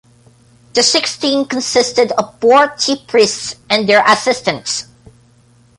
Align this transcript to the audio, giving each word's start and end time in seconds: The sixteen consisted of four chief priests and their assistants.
The 0.73 0.81
sixteen 0.81 1.45
consisted 1.45 2.11
of 2.13 2.33
four 2.39 2.69
chief 2.75 3.05
priests 3.05 3.57
and 3.69 3.87
their 3.87 4.03
assistants. 4.07 4.87